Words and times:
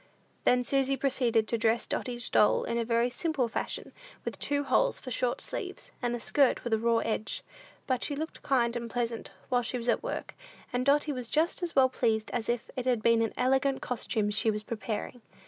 Then 0.45 0.63
Susy 0.63 0.97
proceeded 0.97 1.47
to 1.47 1.59
dress 1.59 1.85
Dotty's 1.85 2.27
doll 2.27 2.63
in 2.63 2.79
a 2.79 2.83
very 2.83 3.11
simple 3.11 3.47
fashion, 3.47 3.91
with 4.25 4.39
two 4.39 4.63
holes 4.63 4.97
for 4.97 5.11
short 5.11 5.39
sleeves, 5.41 5.91
and 6.01 6.15
a 6.15 6.19
skirt 6.19 6.63
with 6.63 6.73
a 6.73 6.79
raw 6.79 6.97
edge; 6.97 7.43
but 7.85 8.03
she 8.03 8.15
looked 8.15 8.41
kind 8.41 8.75
and 8.75 8.89
pleasant 8.89 9.29
while 9.49 9.61
she 9.61 9.77
was 9.77 9.87
at 9.89 10.01
work, 10.01 10.33
and 10.73 10.87
Dotty 10.87 11.11
was 11.11 11.27
just 11.27 11.61
as 11.61 11.75
well 11.75 11.87
pleased 11.87 12.31
as 12.31 12.49
if 12.49 12.71
it 12.75 12.87
had 12.87 13.03
been 13.03 13.21
an 13.21 13.33
elegant 13.37 13.83
costume 13.83 14.31
she 14.31 14.49
was 14.49 14.63
preparing. 14.63 15.21